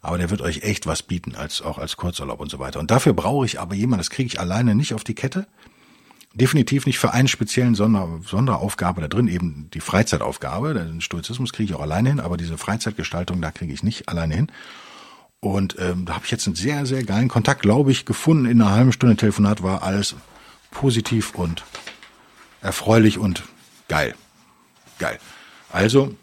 [0.00, 2.78] Aber der wird euch echt was bieten, als auch als Kurzurlaub und so weiter.
[2.80, 5.46] Und dafür brauche ich aber jemanden, das kriege ich alleine nicht auf die Kette.
[6.38, 10.72] Definitiv nicht für einen speziellen Sonder, Sonderaufgabe da drin, eben die Freizeitaufgabe.
[10.72, 14.36] Den Stoizismus kriege ich auch alleine hin, aber diese Freizeitgestaltung, da kriege ich nicht alleine
[14.36, 14.52] hin.
[15.40, 18.46] Und ähm, da habe ich jetzt einen sehr, sehr geilen Kontakt, glaube ich, gefunden.
[18.46, 20.14] In einer halben Stunde Telefonat war alles
[20.70, 21.64] positiv und
[22.60, 23.42] erfreulich und
[23.88, 24.14] geil.
[25.00, 25.18] Geil.
[25.70, 26.14] Also,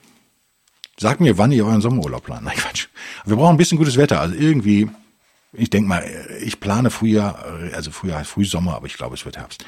[0.98, 2.44] sagt mir, wann ihr euren Sommerurlaub plant.
[2.44, 2.88] Nein, Quatsch.
[3.26, 4.22] Wir brauchen ein bisschen gutes Wetter.
[4.22, 4.90] Also irgendwie,
[5.52, 6.06] ich denke mal,
[6.42, 9.66] ich plane Frühjahr, also Frühjahr, Frühsommer, aber ich glaube, es wird Herbst.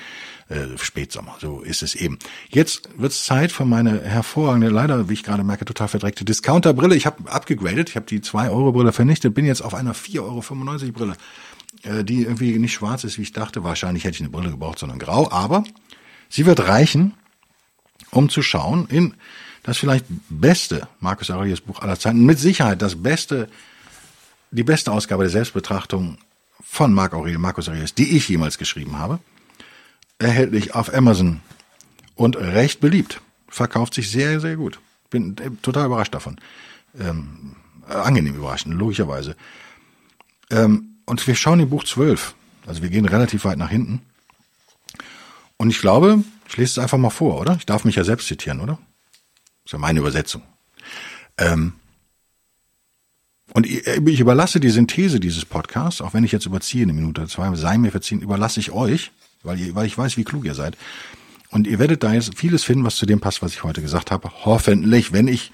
[0.49, 2.19] Äh, Spätsommer, so ist es eben.
[2.47, 6.95] Jetzt wird es Zeit für meine hervorragende, leider, wie ich gerade merke, total verdreckte Discounter-Brille.
[6.95, 11.17] Ich habe abgegradet, ich habe die 2-Euro-Brille vernichtet, bin jetzt auf einer 4,95 Euro Brille,
[11.83, 13.65] äh, die irgendwie nicht schwarz ist, wie ich dachte.
[13.65, 15.29] Wahrscheinlich hätte ich eine Brille gebraucht, sondern grau.
[15.29, 15.65] Aber
[16.29, 17.13] Sie wird reichen,
[18.11, 19.15] um zu schauen in
[19.63, 23.49] das vielleicht beste Markus Aurelius Buch aller Zeiten, mit Sicherheit das beste,
[24.51, 26.17] die beste Ausgabe der Selbstbetrachtung
[26.63, 29.19] von Marc Aurelius, Markus Aurelius, die ich jemals geschrieben habe,
[30.19, 31.41] erhältlich auf Amazon
[32.15, 33.21] und recht beliebt.
[33.47, 34.79] Verkauft sich sehr, sehr gut.
[35.09, 36.37] Bin total überrascht davon.
[36.99, 37.55] Ähm,
[37.87, 39.35] angenehm überrascht, logischerweise.
[40.49, 42.35] Ähm, und wir schauen in Buch 12.
[42.65, 44.01] Also wir gehen relativ weit nach hinten.
[45.57, 47.55] Und ich glaube, ich lese es einfach mal vor, oder?
[47.55, 48.73] Ich darf mich ja selbst zitieren, oder?
[49.63, 50.43] Das ist ja meine Übersetzung.
[51.37, 51.73] Ähm,
[53.53, 57.21] und ich, ich überlasse die Synthese dieses Podcasts, auch wenn ich jetzt überziehe eine Minute
[57.21, 59.11] oder zwei, sei mir verziehen, überlasse ich euch,
[59.43, 60.77] weil, ihr, weil ich weiß, wie klug ihr seid.
[61.49, 64.11] Und ihr werdet da jetzt vieles finden, was zu dem passt, was ich heute gesagt
[64.11, 64.31] habe.
[64.45, 65.51] Hoffentlich, wenn ich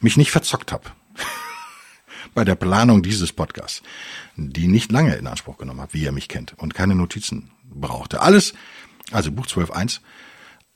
[0.00, 0.90] mich nicht verzockt habe
[2.34, 3.82] bei der Planung dieses Podcasts,
[4.36, 8.20] die nicht lange in Anspruch genommen habe, wie ihr mich kennt, und keine Notizen brauchte.
[8.20, 8.54] Alles
[9.12, 10.00] Also Buch 12.1.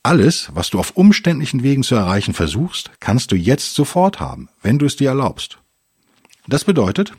[0.02, 4.78] Alles, was du auf umständlichen Wegen zu erreichen versuchst, kannst du jetzt sofort haben, wenn
[4.78, 5.58] du es dir erlaubst.
[6.46, 7.14] Das bedeutet,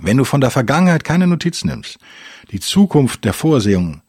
[0.00, 1.98] wenn du von der Vergangenheit keine Notiz nimmst,
[2.50, 4.01] die Zukunft der Vorsehung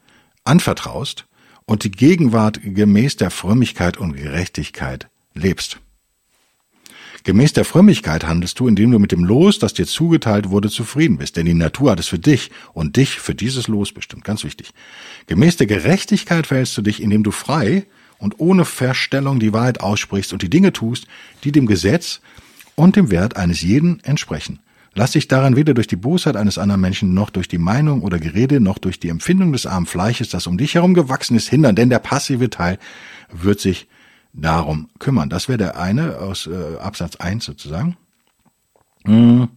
[0.43, 1.25] anvertraust
[1.65, 5.79] und die Gegenwart gemäß der Frömmigkeit und Gerechtigkeit lebst.
[7.23, 11.17] Gemäß der Frömmigkeit handelst du, indem du mit dem Los, das dir zugeteilt wurde, zufrieden
[11.17, 11.37] bist.
[11.37, 14.25] Denn die Natur hat es für dich und dich für dieses Los bestimmt.
[14.25, 14.71] Ganz wichtig.
[15.27, 17.85] Gemäß der Gerechtigkeit verhältst du dich, indem du frei
[18.17, 21.07] und ohne Verstellung die Wahrheit aussprichst und die Dinge tust,
[21.45, 22.19] die dem Gesetz
[22.75, 24.59] und dem Wert eines jeden entsprechen.
[24.95, 28.19] Lass dich daran weder durch die Bosheit eines anderen Menschen, noch durch die Meinung oder
[28.19, 31.75] Gerede, noch durch die Empfindung des armen Fleisches, das um dich herum gewachsen ist, hindern,
[31.75, 32.77] denn der passive Teil
[33.31, 33.87] wird sich
[34.33, 35.29] darum kümmern.
[35.29, 37.97] Das wäre der eine aus äh, Absatz 1 sozusagen.
[39.05, 39.49] Hm.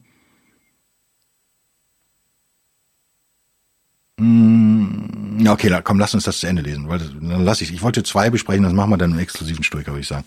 [4.18, 5.38] Hm.
[5.38, 7.72] Ja, okay, komm, lass uns das zu Ende lesen, weil dann lass ich.
[7.72, 10.25] Ich wollte zwei besprechen, das machen wir dann im exklusiven Stoiker, würde ich sagen.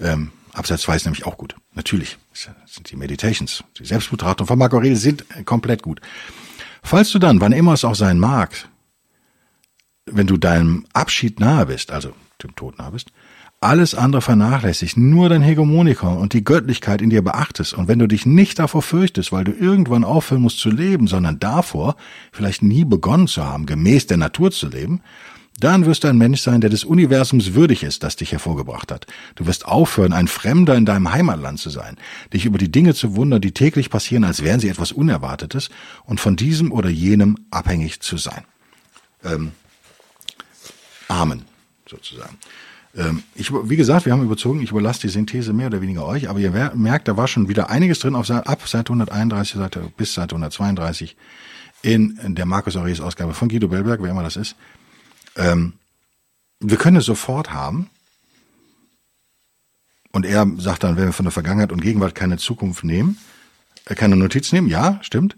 [0.00, 1.56] Ähm, Absatz 2 ist nämlich auch gut.
[1.72, 2.18] Natürlich
[2.66, 6.02] sind die Meditations, die Selbstbetrachtung von Marco Aurelius sind komplett gut.
[6.82, 8.68] Falls du dann, wann immer es auch sein mag,
[10.04, 13.10] wenn du deinem Abschied nahe bist, also dem Tod nahe bist,
[13.62, 18.06] alles andere vernachlässigst, nur dein Hegemoniker und die Göttlichkeit in dir beachtest und wenn du
[18.06, 21.96] dich nicht davor fürchtest, weil du irgendwann aufhören musst zu leben, sondern davor,
[22.32, 25.00] vielleicht nie begonnen zu haben, gemäß der Natur zu leben,
[25.58, 29.06] dann wirst du ein Mensch sein, der des Universums würdig ist, das dich hervorgebracht hat.
[29.34, 31.96] Du wirst aufhören, ein Fremder in deinem Heimatland zu sein,
[32.32, 35.68] dich über die Dinge zu wundern, die täglich passieren, als wären sie etwas Unerwartetes
[36.04, 38.44] und von diesem oder jenem abhängig zu sein.
[39.24, 39.52] Ähm,
[41.08, 41.42] Amen,
[41.88, 42.38] sozusagen.
[42.96, 46.28] Ähm, ich, wie gesagt, wir haben überzogen, ich überlasse die Synthese mehr oder weniger euch,
[46.28, 50.14] aber ihr merkt, da war schon wieder einiges drin auf, ab Seite 131 Seite, bis
[50.14, 51.16] Seite 132
[51.82, 54.56] in der Markus Aurelius Ausgabe von Guido Bellberg, wer immer das ist.
[55.36, 55.74] Ähm,
[56.60, 57.90] wir können es sofort haben.
[60.12, 63.18] Und er sagt dann, wenn wir von der Vergangenheit und Gegenwart keine Zukunft nehmen,
[63.86, 65.36] äh, keine Notiz nehmen, ja, stimmt.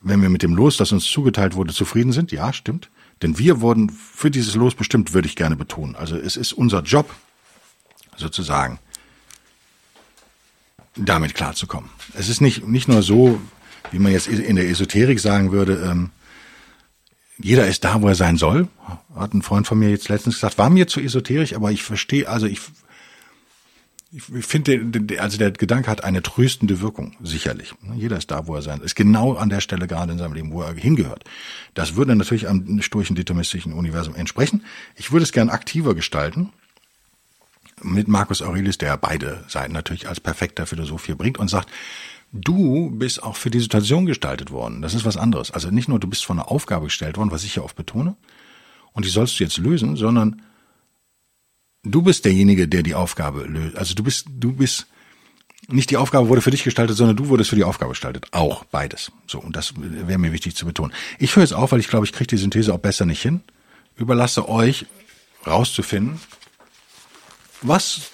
[0.00, 2.90] Wenn wir mit dem Los, das uns zugeteilt wurde, zufrieden sind, ja, stimmt.
[3.22, 5.96] Denn wir wurden für dieses Los bestimmt, würde ich gerne betonen.
[5.96, 7.14] Also es ist unser Job,
[8.16, 8.78] sozusagen,
[10.94, 11.90] damit klarzukommen.
[12.14, 13.40] Es ist nicht, nicht nur so,
[13.90, 16.10] wie man jetzt in der Esoterik sagen würde, ähm,
[17.38, 18.68] jeder ist da, wo er sein soll.
[19.14, 22.28] Hat ein Freund von mir jetzt letztens gesagt, war mir zu esoterisch, aber ich verstehe,
[22.28, 22.60] also ich,
[24.12, 27.74] ich finde, also der Gedanke hat eine tröstende Wirkung, sicherlich.
[27.94, 28.86] Jeder ist da, wo er sein soll.
[28.86, 31.24] Ist genau an der Stelle gerade in seinem Leben, wo er hingehört.
[31.74, 34.64] Das würde natürlich am sturchen deterministischen Universum entsprechen.
[34.94, 36.52] Ich würde es gern aktiver gestalten.
[37.82, 41.68] Mit Marcus Aurelius, der beide Seiten natürlich als perfekter Philosoph hier bringt und sagt,
[42.36, 44.82] du bist auch für die Situation gestaltet worden.
[44.82, 45.50] Das ist was anderes.
[45.50, 48.16] Also nicht nur du bist von einer Aufgabe gestellt worden, was ich ja oft betone,
[48.92, 50.42] und die sollst du jetzt lösen, sondern
[51.82, 53.76] du bist derjenige, der die Aufgabe löst.
[53.76, 54.86] Also du bist, du bist,
[55.68, 58.26] nicht die Aufgabe wurde für dich gestaltet, sondern du wurdest für die Aufgabe gestaltet.
[58.32, 59.12] Auch beides.
[59.26, 60.92] So, und das wäre mir wichtig zu betonen.
[61.18, 63.42] Ich höre jetzt auf, weil ich glaube, ich kriege die Synthese auch besser nicht hin.
[63.96, 64.86] Überlasse euch
[65.46, 66.20] rauszufinden,
[67.62, 68.10] was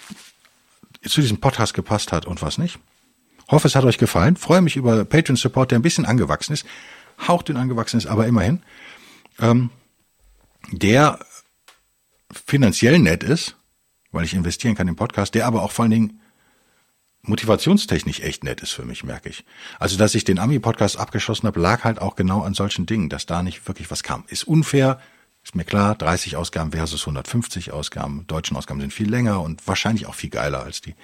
[1.07, 2.79] zu diesem Podcast gepasst hat und was nicht.
[3.49, 4.35] Hoffe, es hat euch gefallen.
[4.35, 6.65] Freue mich über Patreon Support, der ein bisschen angewachsen ist.
[7.27, 8.63] Hauchdünn angewachsen ist, aber immerhin.
[9.39, 9.69] Ähm,
[10.71, 11.19] der
[12.31, 13.55] finanziell nett ist,
[14.11, 16.19] weil ich investieren kann im Podcast, der aber auch vor allen Dingen
[17.23, 19.45] motivationstechnisch echt nett ist für mich, merke ich.
[19.79, 23.25] Also, dass ich den Ami-Podcast abgeschlossen habe, lag halt auch genau an solchen Dingen, dass
[23.25, 24.25] da nicht wirklich was kam.
[24.27, 24.99] Ist unfair,
[25.43, 28.25] ist mir klar, 30 Ausgaben versus 150 Ausgaben.
[28.27, 30.95] Deutschen Ausgaben sind viel länger und wahrscheinlich auch viel geiler als die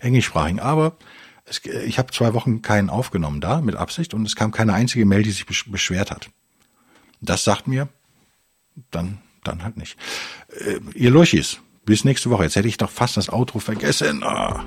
[0.00, 0.60] englischsprachigen.
[0.60, 0.96] Aber
[1.44, 5.04] es, ich habe zwei Wochen keinen aufgenommen da mit Absicht und es kam keine einzige
[5.04, 6.30] Mail, die sich beschwert hat.
[7.20, 7.88] Das sagt mir,
[8.90, 9.96] dann, dann halt nicht.
[10.48, 12.44] Äh, ihr Lochis, bis nächste Woche.
[12.44, 14.22] Jetzt hätte ich doch fast das Outro vergessen.
[14.22, 14.64] Ah.